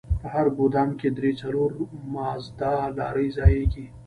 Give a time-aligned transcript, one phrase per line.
[0.21, 1.69] په هر ګودام کښې درې څلور
[2.13, 3.85] مازدا لارۍ ځايېږي.